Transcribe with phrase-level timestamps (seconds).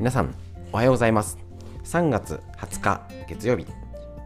[0.00, 0.34] 皆さん
[0.72, 1.36] おはようございます。
[1.84, 3.66] 3月20日月曜日。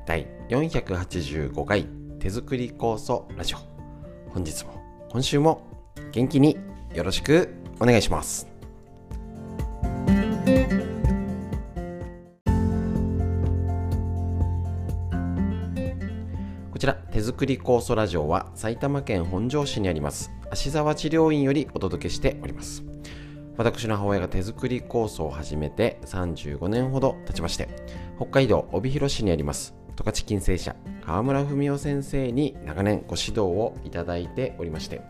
[0.07, 1.89] 第485回
[2.21, 3.59] 手作り酵素ラジオ。
[4.31, 5.67] 本日も今週も
[6.13, 6.57] 元気に
[6.95, 8.47] よろしくお願いします。
[16.71, 22.94] こちら手作り酵素ラジオは埼玉県本庄市にあります芦沢治療院よりお届けしております。
[23.57, 27.69] 私の母親が手作り酵素を始めて35年ほど経ちまして
[28.17, 29.75] 北海道帯広市にあります。
[29.97, 30.75] 十勝金星社
[31.07, 35.03] 川村文夫先生に長年ご指導をいただいておりまして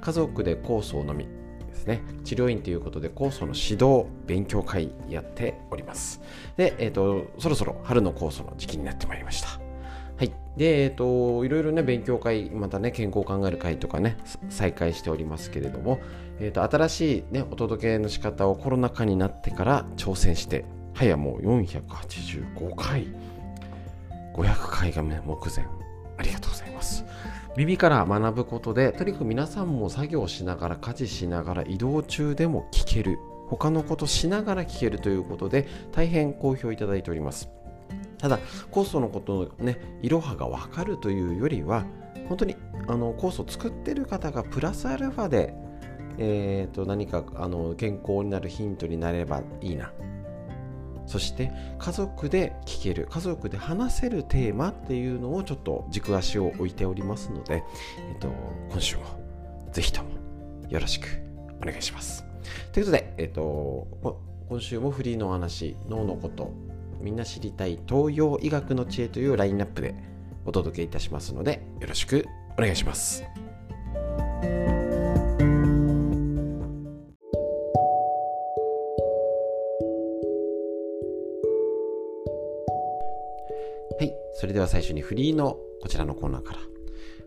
[0.00, 1.28] 家族で酵素を飲み
[1.68, 6.22] ですね治療院ということで酵素の指導勉強会やっております。
[6.56, 9.69] で、えーと、そろそろ春の酵素の時期になってまいりました。
[10.20, 10.32] はい。
[10.54, 14.18] で、えっ、ー、と、いろいろね、勉強会、またね、健康を考える会とかね、
[14.50, 15.98] 再開しておりますけれども、
[16.40, 23.06] えっ、ー、と、新しいね、お届けの仕方をコロナ禍になってから挑戦して、はやもう485回、
[24.34, 25.64] 500回が目前。
[26.18, 27.06] ありがとうございます。
[27.56, 33.18] 耳から学ぶことで、とにかく皆さんも作業しながら、家事しながら、移動中でも聞ける。
[33.48, 37.48] 他のことしながら聞けるということで、大変好評いただいております。
[38.20, 38.38] ただ
[38.70, 41.84] 酵素のことのねいろはが分かるというよりは
[42.28, 45.54] 本当にあの酵素を作ってる方がプラスアルファで、
[46.18, 49.92] えーと、何かあの健康になるヒントになればいいな
[51.06, 57.64] そして家族で聞ける家族で話せるテーマっていうのをちょっと軸足を置いておりますので、
[58.12, 58.28] えっと、
[58.70, 59.02] 今週も
[59.72, 60.10] ぜひとも
[60.68, 61.08] よろしく
[61.60, 62.24] お願いします。
[62.72, 63.88] ということで、えっと、
[64.48, 66.52] 今週もフリーの話脳のこと
[67.00, 69.94] みんな知りたい東洋医学の知恵というラインナップで
[70.44, 72.26] お届けいたしますのでよろしく
[72.58, 73.24] お願いします。
[83.98, 86.58] はい、それでは最初にフリーのこちらのコーナーから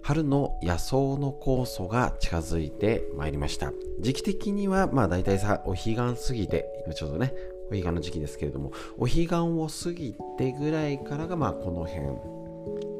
[0.01, 7.33] 春の野草の酵素が近づいてまいりました時期的にはまあ大体さお彼岸過ぎて今ちょうどね
[7.67, 12.07] お彼岸の時期ですけれどもお彼岸を過ぎてぐらいからがまあこの辺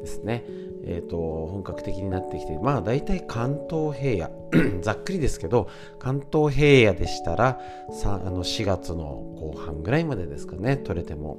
[0.02, 0.44] ですね。
[0.86, 7.58] えーと、本格的になってきてまあ大体関東平野 ざっくりですけど関東平野でしたら
[7.90, 9.06] さあの4月の
[9.40, 11.38] 後半ぐらいまでですかね取れても。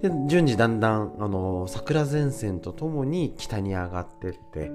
[0.00, 4.70] で順次だんだんあの桜前線とともに北に上がってって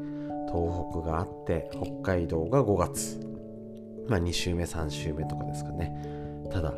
[0.51, 3.19] 東北があって北海道が5月。
[4.09, 5.95] まあ2週目3週目とかですかね。
[6.51, 6.73] ただ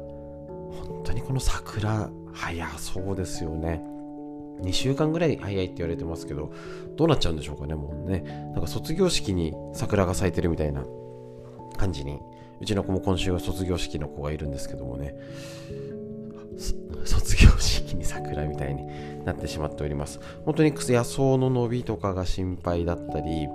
[0.72, 3.84] 本当にこの桜早そうですよね。
[4.62, 6.54] 2週間ぐらい早いって言われてますけど
[6.96, 8.22] どうなっちゃうんでしょうかねもうね。
[8.54, 10.86] なんか卒業式に桜が咲いてるみたいな
[11.78, 12.20] 感じに。
[12.62, 15.16] うちの子も今週は卒業式の子がいるんですけどもね。
[17.06, 18.86] 卒業式に桜みたいに
[19.26, 20.20] なってしまっております。
[20.46, 23.48] 本当に野草の伸びとかが心配だったり、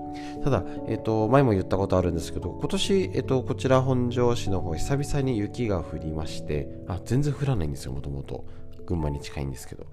[0.43, 8.45] ただ、えっ、と、前も言ったことあるんですけど、今年、えっ、と、こちら本庄市の方、久々に雪が降りまして、あ、全然降らないんですよ、もともと。
[8.87, 9.87] 群馬に近いんですけど。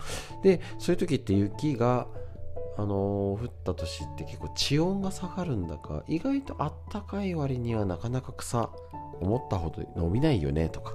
[0.43, 2.07] で、そういう時って雪が、
[2.77, 8.69] あのー、降った年って結構地温が下がるんだか、意外とあったかい割にはなかなか草、
[9.19, 10.93] 思ったほど伸びないよね、とか。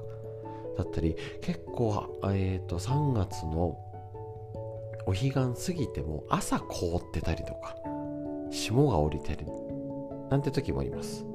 [0.78, 3.76] だったり結構、えーと、3月の
[5.06, 7.74] お彼岸過ぎても朝凍ってたりとか
[8.50, 9.44] 霜が降りたり
[10.30, 11.26] なんて時もあります。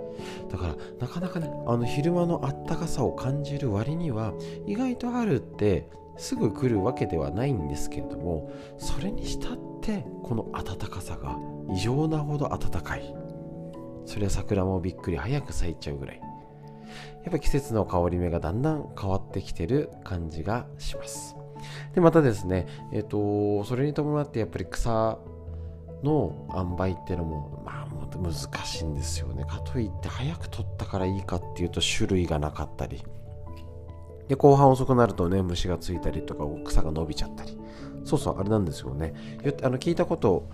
[0.50, 4.34] だからなかなかねあの昼間のあったかさを感じる割には
[4.68, 11.36] 意外と春ってすぐ来るわけではないんですけれどもそれにしたってこの暖かさが
[11.74, 13.14] 異常なほど暖かい。
[14.06, 16.22] それは桜もびっくり早く咲いちゃうぐらい。
[17.24, 21.36] やっぱ季節の香り目がだんだん変わってきてる感じがします。
[21.94, 25.18] で、またですね、えっ、ー、と、それに伴ってやっぱり草
[26.04, 28.34] の塩梅っていうのも、まあ、難
[28.66, 29.46] しいんですよね。
[29.46, 33.04] かといって早く取ったからいいかっていうと種類がなかったり。
[34.28, 37.58] で、後半遅くなるとね、虫がついたりとか、草が伸びちゃったり。
[38.04, 39.14] そうそう、あれなんですよね。
[39.64, 40.50] あの聞いたこと、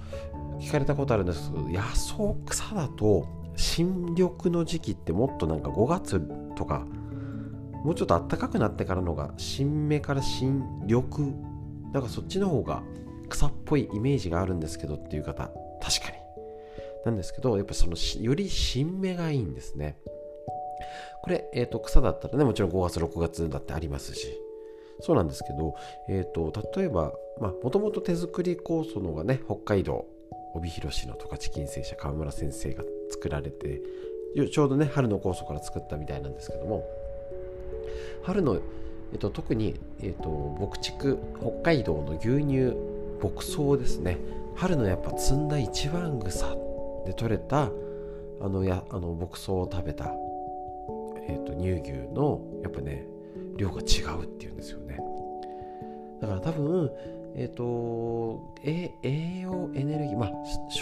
[0.60, 2.16] 聞かれたことあるんですけど、野草
[2.46, 3.28] 草だと
[3.60, 6.22] 新緑の時期ってもっとなんか5月
[6.56, 6.88] とか
[7.84, 11.04] もうちょっと暖かくなってからのが新芽から新緑。
[11.94, 12.84] なんかそっちの方が
[13.30, 15.52] 草っぽいイメージがあるんですけどっていう方
[15.82, 16.18] 確かに。
[17.06, 19.98] なんですけどやっぱそのより新芽がいいんですね。
[21.22, 24.40] これ、えーと、草だったらねもちろん5月6月だってありますし。
[25.02, 25.76] そうなんですけど、
[26.10, 30.06] えーと、例えばもともと手作り酵素のがね北海道
[30.54, 33.82] 帯広市の十勝金星社川村先生が作られて
[34.52, 36.88] ちょうどね春の酵素から作ったみたいなんですけども
[38.24, 38.60] 春の
[39.12, 40.30] えっと、特に、えっと、
[40.60, 42.76] 牧畜北海道の牛乳
[43.22, 44.18] 牧草ですね。
[44.56, 46.56] 春のやっぱ摘んだ一番草
[47.06, 47.72] で取れた
[48.42, 50.14] あのやあの牧草を食べた、
[51.28, 53.06] えっと、乳牛のやっぱね
[53.56, 55.00] 量が違うっていうんですよね。
[56.22, 56.92] だから多分
[57.36, 58.92] えっ、と栄
[59.42, 60.32] 養エネルギーまあ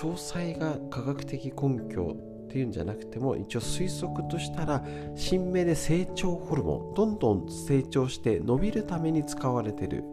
[0.01, 2.15] 詳細が科学的根拠
[2.47, 4.83] っていうんじゃなくても一応推測としたら
[5.15, 10.03] 新芽で成長ホルモンどんどん成長して伸びるために使われてる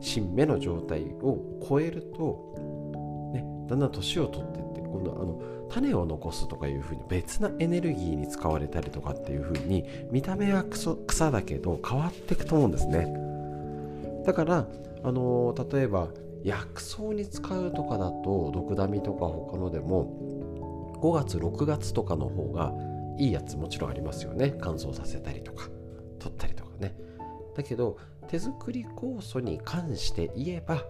[0.00, 1.38] 新芽の状態を
[1.68, 5.40] 超えると、ね、だんだん年を取ってって今度あの
[5.70, 13.31] 種を残すとかいうふうに別なエネルギーに使われたりとかっていうふうに見た目は草だけど変わっていくと思うんですね。
[14.24, 14.68] だから
[15.04, 16.08] あの例えば
[16.44, 22.72] 薬草に使うとかだと毒ダミとか他のでも5月6月とかの方が
[23.18, 24.56] いいやつもちろんありますよね。
[24.60, 25.68] 乾燥させたりとか
[26.18, 26.96] 取ったりとかね。
[27.56, 27.98] だけど
[28.28, 30.84] 手作り酵素に関して言えば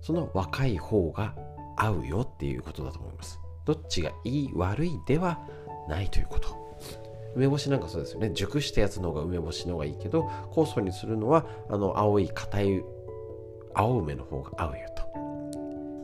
[0.00, 1.34] その若い方が
[1.76, 3.40] 合うよっていうことだと思います。
[3.64, 5.40] どっちがいい悪いでは
[5.88, 6.63] ないということ。
[7.36, 8.30] 梅干しなんかそうですよね。
[8.32, 12.84] 熟したやつの方が梅干しの方がいいけど酵素にするのはあの青い硬い
[13.74, 15.02] 青梅の方が合うよと。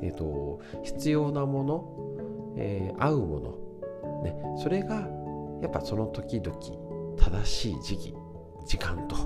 [0.03, 2.11] えっ、ー、と必要なもの
[2.56, 5.09] えー、合うもの、ね、それが
[5.62, 6.56] やっぱその時々
[7.17, 8.15] 正しい時期
[8.67, 9.17] 時間と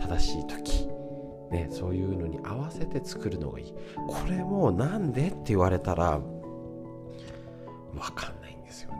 [0.00, 0.88] 正しい時、
[1.50, 3.74] ね、そういうのに合わせて作るのがいい。
[4.06, 6.20] これもなんでって言われたら
[7.92, 8.92] 分かんないんですよ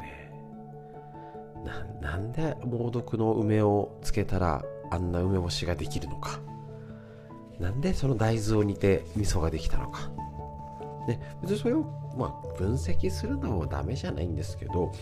[2.01, 6.41] なんで猛毒の梅をつけたらあんな梅干しができるのか。
[7.59, 10.11] なんでその大豆を煮て味噌ができたのか。
[11.07, 11.85] で別にそれを
[12.17, 14.93] まあ分析するのもダメじゃないんですけど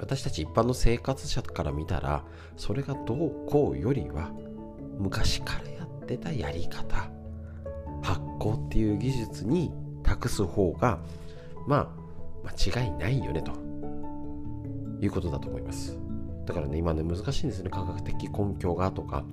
[0.00, 2.24] 私たち一般の生活者から見たら
[2.56, 4.30] それがどうこうよりは
[4.98, 7.10] 昔からやってたやり方
[8.02, 9.72] 発酵っていう技術に
[10.04, 11.00] 託す方が
[11.66, 11.92] ま
[12.44, 13.52] あ間違いないよねと。
[15.00, 15.98] いうことだと思います。
[16.46, 17.70] だからね今ね難しいんですよね。
[17.70, 19.24] 科学的根拠がとか。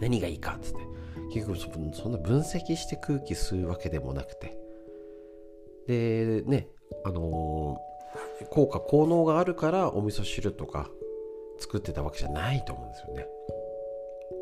[0.00, 0.90] 何がいいかっつって。
[1.32, 4.56] 結局そんな分析して空気吸うわけでもなくて。
[5.86, 6.68] でね
[7.04, 10.90] あのー、効果効能があるからお味噌汁とか
[11.58, 13.26] 作ってたわけじゃないと思うんですよね。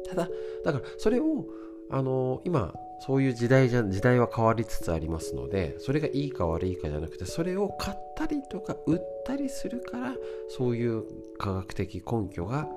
[0.08, 0.28] ただ
[0.64, 1.46] だからそれを
[1.90, 10.14] あのー、今そういう時代じゃ時代は変わりつつありますのでそれがいいか悪いかじゃなくてそれを買ったりとか売ったりするから
[10.48, 11.04] そういう
[11.38, 12.68] 科学的根拠が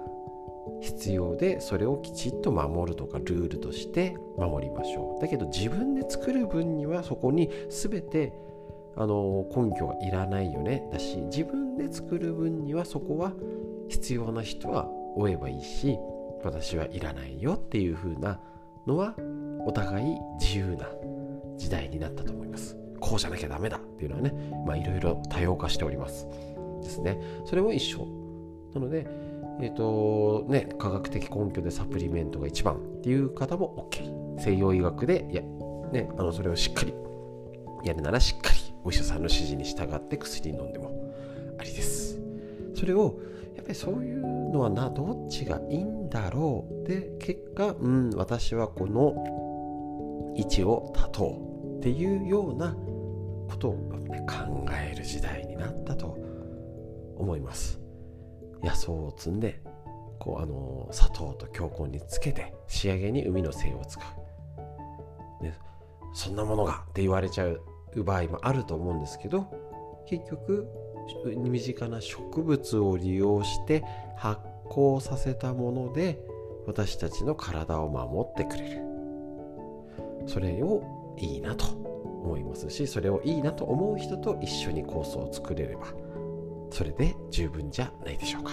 [0.82, 5.22] 必要でそれをきちっと守るとかルールとして守りましょう。
[5.22, 8.34] だけど自分で作る分にはそこに全て
[8.96, 10.88] あの根拠がいらないよね。
[10.92, 13.34] だし自分で作る分にはそこは
[13.90, 15.98] 必要な人は追えばいいし
[16.44, 18.40] 私はいらないよっていう風な
[18.88, 19.16] のは
[19.66, 20.90] お互い自由な
[21.58, 22.78] 時代になったと思います。
[23.00, 24.34] こうじゃなきゃダメだっていうのはね
[24.66, 26.28] まあいろいろ多様化しております
[26.82, 27.20] ですね。
[27.46, 28.08] それも一緒。
[28.74, 29.08] なので
[29.60, 35.42] えっ、ー、とね科学的根拠でサプリメントが一番っていう方も OK 西洋医学でいや
[35.92, 36.94] ねあのそれをしっかり
[37.84, 41.14] やるならしっかりお医者さんの指示に従って薬飲んでも
[41.60, 42.20] ありです。
[42.76, 43.20] それを
[43.56, 49.14] やっぱりそういうのはなどっちがいいんだろうで結果うん私はこの
[50.36, 52.74] 位置を立とうっていうような
[53.50, 53.92] ことを、
[54.28, 56.18] 考える時代になったと
[57.18, 57.80] 思います。
[58.64, 59.62] 野草を摘んで
[60.20, 64.00] こうあの砂糖と強根につけて仕上げに海の精を使
[65.42, 65.58] う、ね、
[66.14, 67.64] そんなものがって言われちゃう
[68.04, 69.52] 場合もあると思うんですけど
[70.08, 70.68] 結局
[71.26, 73.84] 身近な植物を利用して
[74.16, 76.20] 発酵させたもので
[76.68, 78.91] 私たちの体を守ってくれる。
[80.28, 85.88] それをいいなと思いますしそれをいいなと思う人と一緒にコースを作れれば
[86.70, 88.52] それで十分じゃないでしょうか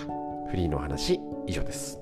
[0.51, 2.01] フリーの話以上です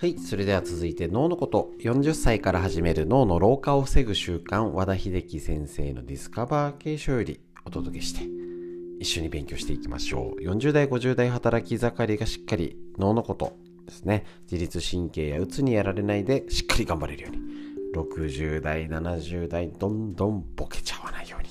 [0.00, 0.16] はい。
[0.16, 1.72] それでは続いて脳のこと。
[1.80, 8.20] 40歳から始める脳の老化を防ぐ習慣、和田秀樹先生のディスカバー継承よりお届けして、
[8.98, 10.42] 一緒に勉強していきましょう。
[10.42, 13.56] 40代、50代働き盛りがしっかり脳のこと、
[13.88, 14.24] ですね。
[14.50, 17.38] 自律神経やうつにやられないでしっかり頑張れるように。
[17.94, 21.48] 60代70代どんどんボケちゃわないように。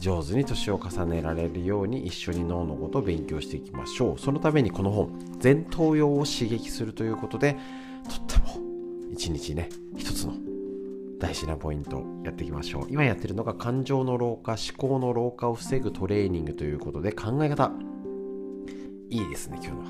[0.00, 4.18] 上手に年を重ねられるように一緒に脳のことを勉強していきましょう。
[4.18, 5.10] そのためにこの本
[5.42, 7.56] 前頭葉を刺激するということで
[8.08, 8.60] とっても
[9.12, 10.53] 一日ね一つの
[11.24, 12.86] 大事なポイントやっていきましょう。
[12.90, 17.72] 今やってるのが感情の老化思考の老化を防ぐトレーニングということで考え方。
[19.08, 19.86] いいですね今日のは。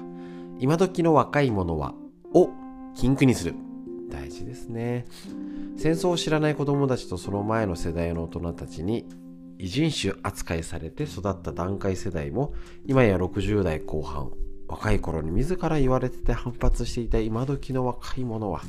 [0.60, 1.92] 今時の若い者は
[2.32, 2.50] を
[2.94, 3.56] 禁句にする。
[4.10, 5.06] 大事ですね。
[5.76, 9.04] 戦争を知らない子供たちとその前の世代の大人たちに
[9.58, 12.54] 異人種扱いされて育った団塊世代も
[12.86, 14.30] 今や60代後半
[14.74, 18.62] 若い頃に自ら言われてて反発していた今時の若い者は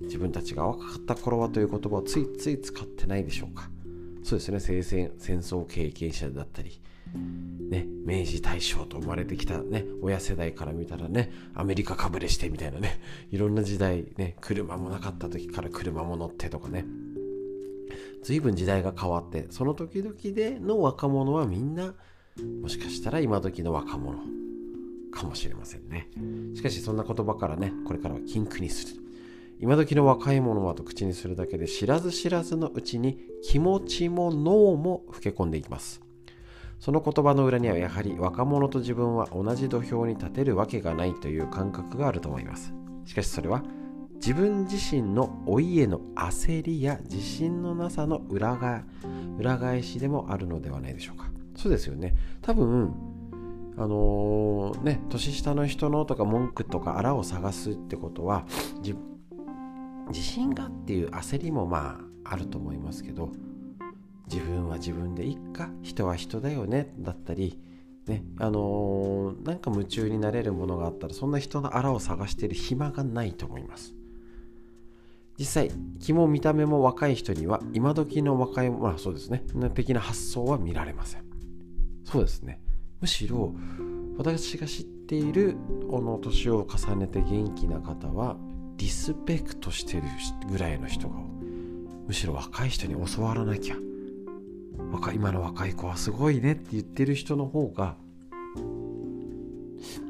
[0.00, 3.70] 自分たちが若かった頃はという言葉をついつい使ってないでしょうか。
[4.24, 4.58] そうですね。
[4.58, 6.80] 戦戦戦争経験者だったり
[7.14, 13.00] ね、明治大正と生まれてきたね、親世代から見たらね、アメリカかぶれしてみたいなね、
[13.30, 16.84] いろんな時代、ね、車もなかった時から車も乗ってとかね、
[18.24, 21.94] 随分時代が変わって、その時々での若者はみんな、
[22.62, 24.41] もしかしたら今時の若者
[25.12, 26.08] かもしれませんね。
[26.54, 29.02] しかしそんな言葉からね、これからは禁句にする。
[29.60, 36.02] 今時の若い者はと口にするだけで知らず知らずのうちに気持ちも脳も老け込んでいきます。
[36.80, 42.72] その言葉の裏にはやはり若者と自分は同じ土俵に立てるわけがないという感覚があると思います。
[43.04, 43.62] しかしそれは
[44.14, 48.82] 自分自身の老いへの焦りや自信のなさの裏が
[49.38, 51.30] 裏返しでもあるのではないでしょうか。
[51.54, 52.16] そうですよね。
[52.40, 52.92] 多分
[53.76, 58.44] あのー、ね、年下の人のとか文句とかあらを探すってことは
[60.08, 63.30] 自信がっていう焦りもまああると思いますけど
[64.30, 67.58] 自分は自分でいっか人は人だよねだったり
[68.06, 73.94] ねあのー、なんか夢中になれるものがあったらそんな人のあらを探してる暇がないと思います。
[75.38, 79.42] 実際気も見た目も若い人には今時の若いまあそうですね
[79.74, 81.24] 的な発想は見られません。
[82.04, 82.60] そうですね。
[83.02, 83.52] むしろ
[84.16, 85.56] 私が知っている
[85.90, 88.36] この年を重ねて元気な方は
[88.76, 90.04] リスペクトしてる
[90.48, 91.16] ぐらいの人が
[92.06, 93.76] むしろ若い人に教わらなきゃ
[94.92, 97.96] 若今の若い子はすごいねって言ってる人の方が
[98.56, 98.60] う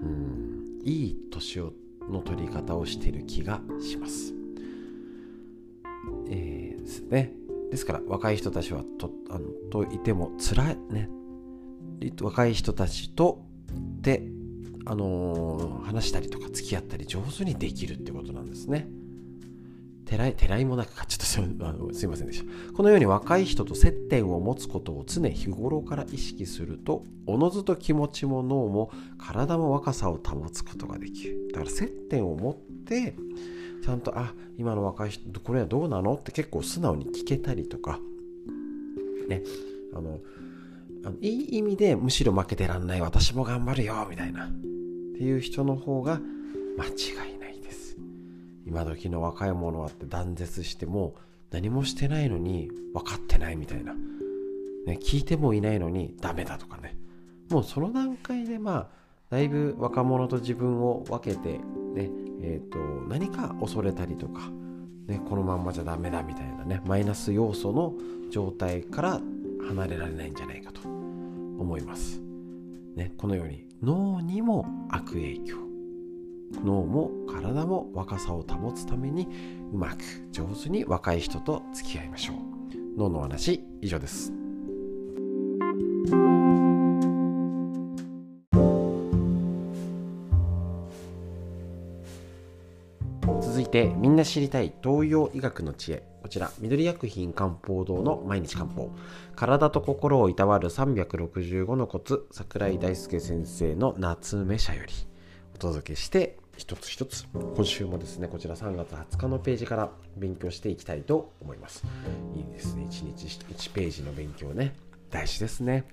[0.07, 1.73] んいい年を
[2.11, 4.35] の取り方をしてる気がします。
[6.29, 7.33] えー、ですね。
[7.71, 11.09] ですから若い人たちはとあのといても辛いね
[12.21, 13.45] 若い人たちと
[14.01, 14.23] で、
[14.87, 18.89] あのー、話したりとか付き合ったり上手にできるってことなんですね。
[20.05, 21.25] てらい、てらいもなくか、ちょっと
[21.95, 22.73] すいませんでした。
[22.75, 31.49] このように若い人と接点を持つことを常日頃から意識すると、おのずと気持ちも脳も体も若さを保つことができる。
[31.53, 32.55] だから接点を持っ
[32.85, 33.15] て、
[33.83, 36.15] ちゃんと、あ、今の若い人、これはどうなの？
[36.15, 37.99] って結構素直に聞けたりとか、
[39.29, 39.43] ね、
[39.95, 40.21] あの、
[41.05, 44.47] あのいい意味でむしろ負けてらんない私も頑張るよみたいな。
[44.47, 46.21] っていう人の方が
[46.79, 47.97] 間違いないです。
[48.67, 51.15] 今時の若い者はって断絶しても
[51.51, 56.97] 何もしてないのに分かってないみたいな、ね、聞いてもいないのにダメだとかね。
[57.51, 58.89] もうその段階でまあ
[59.31, 61.59] だいぶ若者と自分を分けて
[61.95, 62.11] ね
[62.43, 62.79] えーと、
[63.09, 64.51] 何か恐れたりとか、
[65.07, 67.95] ね、このまんまじゃダメだみたいなねマイナス要素の
[68.31, 69.21] 状態から
[69.69, 70.92] 離れられないんじゃないかと。
[71.59, 72.21] 思います、
[72.97, 75.57] ね、このように脳にも悪影響。
[76.65, 79.27] 脳も体も若さを保つために
[79.73, 82.37] うまく上手に若い人と付き合いましょう。
[82.97, 84.33] 脳の話以上です。
[93.41, 96.12] 続いてみんな知りたい東洋医学の知恵。
[96.33, 98.91] ちら緑薬品漢方堂の毎日漢方。
[99.37, 104.93] 体と心をいたわる365のコツ桜井大輔先生の夏目社より
[105.55, 107.27] お届けして一つ一つ。
[107.35, 111.85] 今週もですねこちら3月20日のページから勉強していきたいと思います。
[112.35, 112.87] いいですね。
[112.89, 114.75] 1日1ページの勉強ね。
[115.11, 115.85] 大事ですね。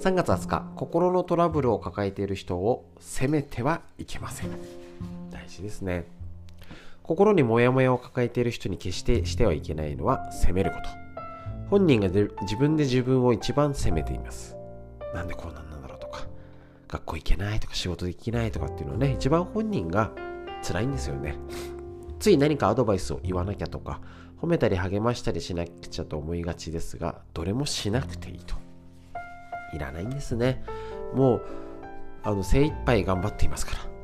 [0.00, 4.50] 3月20日心のトラブルを抱えている人を責めてはいけません。
[5.30, 6.17] 大事ですね。
[7.08, 10.88] 心にモヤモヤを抱えている人に決してしてはいけないのは責めること
[11.70, 12.08] 本人が
[12.42, 14.56] 自分で自分を一番責めています
[15.12, 16.28] なんでこうなんなんだろうとか
[16.88, 20.10] 学校行けないとか仕事できないとかっていうのはね、一番本人が
[20.62, 21.36] 辛いんですよね。
[22.18, 24.00] つい何かアドバイスを言わなきゃとか、
[24.40, 28.54] 褒めたり励ましたりしなくちゃと思いがちですが、どれもしなくていいと。
[29.74, 30.64] いらないんですね。
[31.14, 31.42] もう、
[32.22, 33.97] あの、精一杯頑張っていますから。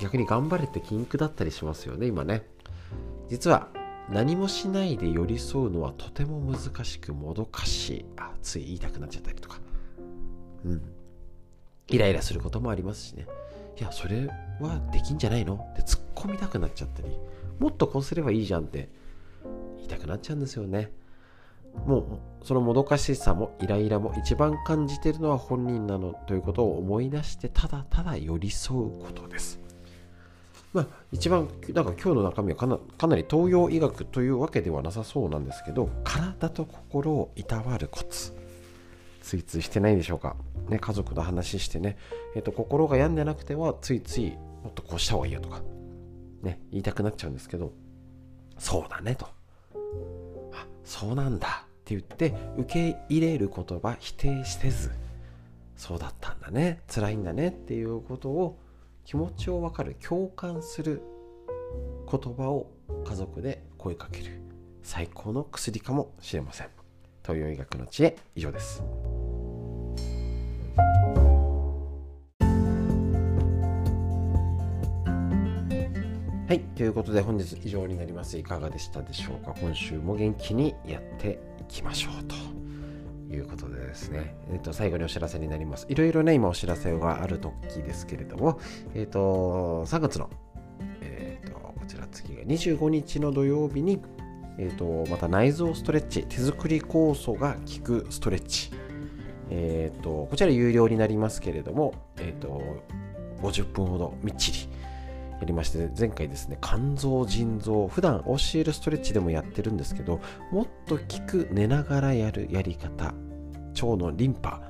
[0.00, 2.42] 逆に頑張れって禁句だったりしますよね、今ね。
[3.28, 3.68] 実は、
[4.08, 8.04] 何もしないで寄り添うのはとても難しくもどかしい。
[8.16, 9.60] あ、つい言いたくなっちゃったりとか。
[10.64, 10.82] うん。
[11.88, 13.26] イライラすることもありますしね。
[13.78, 14.26] いや、それ
[14.60, 15.54] はできんじゃないの？
[15.54, 17.08] って突っ込みたくなっちゃったり、
[17.60, 18.88] もっとこうすればいいじゃんって
[19.76, 20.90] 言いたくなっちゃうんですよね
[21.86, 29.60] もうそのもどかしさもイライラも一番感じてるのは本人なのということを思い出してただただ寄り添うことです
[30.72, 38.32] まあ一番だか今日の中身はかなかなり東洋医学というわけではなさそうなんですけど体と心をいたわるコツ。
[39.22, 40.34] ついついしてないでしょうか、
[40.68, 41.98] ね、家族の話してね、
[42.34, 44.30] えーと、心が病んでなくてはついつい
[44.62, 45.60] もっとこうした方がいいよとか、
[46.42, 47.72] ね、言いたくなっちゃうんですけど
[48.58, 49.26] そうだねと。
[50.52, 54.90] あそうなんだって言って受け入れる言葉否定せず
[55.76, 56.80] そうだったんだね。
[56.92, 58.58] 辛いんだねっていうことを
[59.10, 61.02] 気持ちを分かる共感する
[62.08, 62.70] 言葉を
[63.04, 64.40] 家族で声かける
[64.84, 66.68] 最高の薬かもしれません
[67.24, 68.84] 東洋医学の知恵以上です
[76.46, 76.60] はい。
[76.76, 78.38] ということで本日以上になります。
[78.38, 79.54] いかがでしたでしょうか？
[79.60, 82.36] 今週も元気にやっていきましょうと
[83.30, 85.86] いうことでですね、えっ、ー、と、最後にお知らせになります。
[85.88, 88.58] いろいろね、今お知らせがある時ですけれども、
[88.94, 90.28] えっ、ー、と、3月の、
[91.00, 94.02] えっ、ー、と、こちら次が25日の土曜日に、
[94.58, 98.72] えっ、と、また内臓ストレッチ、手作り酵素が効くストレッチ、
[99.50, 102.62] えっ、と、こちら有料になりますけれども、えっ、と、
[103.42, 104.68] 50分ほどみっちり
[105.40, 110.20] やりまして、前回ですね、肝臓、腎臓、普段教えるストレッチでもやってるんですけど、
[110.52, 113.14] もっと効く寝ながらやるやり方、
[113.74, 114.60] 腸のリンパ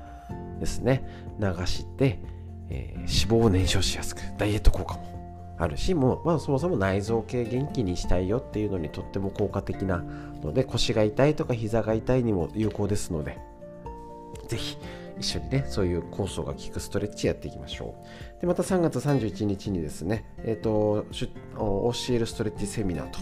[0.59, 1.03] ですね、
[1.39, 2.19] 流して、
[2.69, 9.97] えー、脂肪を燃焼しやすく、ダイエット効果もあるし、もう、まあ、そもそも内臓系元気にしたいよっていうのにとっても効果的な
[10.41, 13.37] ので、腰が痛いとか膝が痛いにも有効ですので、
[14.47, 14.77] ぜひ、
[15.21, 17.95] 一緒にね、そういう酵素が効くストレッチやっていきましょ
[18.37, 18.41] う。
[18.41, 21.05] で、また3月31日にですね、えっ、ー、と、
[21.55, 23.19] 教えるストレッチセミナーと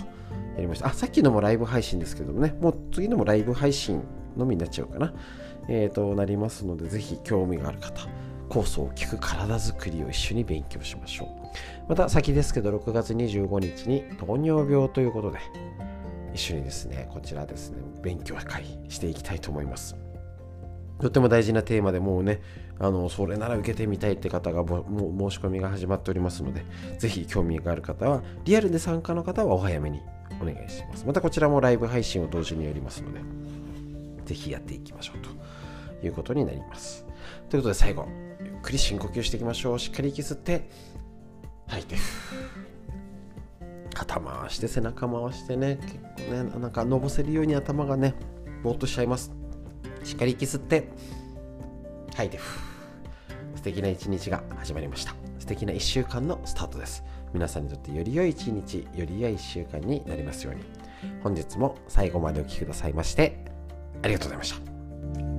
[0.55, 0.87] やりました。
[0.87, 4.01] あ、さっきのもライブ配信ですけどもね、もう次のもライブ配信
[4.37, 5.13] のみになっちゃうかな。
[5.67, 8.07] えっ、ー、と、なりますので、ぜひ興味がある方、
[8.49, 11.29] 酵素を効く体づくりを一緒に勉強しましょう。
[11.89, 15.39] また先ですけど、6月25日に糖尿病ということで、
[16.33, 19.97] 一緒にですね、こちらですね、勉強会していきたいと思います。
[20.99, 22.41] とっても大事なテーマでもうね、
[22.77, 26.65] あのそれなら受けてみたいって方がもう申し込みが始まっておりますので、
[26.97, 30.01] ぜひ興味がある方は、リアルで参加の方はお早めに
[30.41, 31.05] お願いします。
[31.05, 33.21] またこちらもライブ配信を同時にやりますので、
[34.25, 35.19] ぜひやっていきましょう
[35.99, 37.05] ということになります。
[37.49, 38.05] ということで最後、
[38.43, 39.79] ゆっくり深呼吸していきましょう。
[39.79, 40.69] しっかり息吸って、
[41.67, 41.95] 吐いて、
[43.93, 48.15] 肩回して背中回してね、結構ね、なんかのぼせるように頭がね、
[48.63, 49.38] ぼーっとしちゃいます。
[50.09, 50.89] しっかり息吸って。
[52.15, 52.39] 吐いて
[53.55, 55.13] 素敵な一日が始まりました。
[55.37, 57.03] 素敵な1週間のスタートです。
[57.31, 60.63] 皆さんにとってより良い一日より良い1週間になりますように。
[61.21, 63.45] 本日も最後までお聴きくださいまして
[64.01, 64.53] ありがとうございまし
[65.23, 65.38] た。